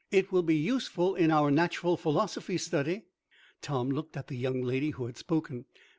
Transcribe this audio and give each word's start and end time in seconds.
It 0.09 0.31
will 0.31 0.41
be 0.41 0.55
useful 0.55 1.13
in 1.13 1.29
our 1.29 1.51
natural 1.51 1.95
philosophy 1.95 2.57
study!" 2.57 3.03
Tom 3.61 3.89
looked 3.91 4.17
at 4.17 4.29
the 4.29 4.35
young 4.35 4.63
lady 4.63 4.89
who 4.89 5.05
had 5.05 5.15
spoken. 5.19 5.65